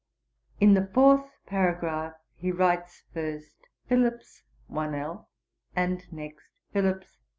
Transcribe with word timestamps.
In 0.59 0.73
the 0.73 0.87
fourth 0.87 1.29
paragraph 1.45 2.15
he 2.33 2.51
writes, 2.51 3.03
first 3.13 3.67
Philips, 3.87 4.41
and 4.67 6.01
next 6.11 6.47
Phillips. 6.73 7.19